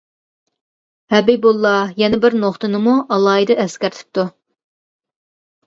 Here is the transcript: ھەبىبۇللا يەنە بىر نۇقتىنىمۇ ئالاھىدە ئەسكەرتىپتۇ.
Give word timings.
ھەبىبۇللا 1.13 1.73
يەنە 2.05 2.21
بىر 2.25 2.37
نۇقتىنىمۇ 2.45 2.97
ئالاھىدە 3.19 3.61
ئەسكەرتىپتۇ. 3.67 4.27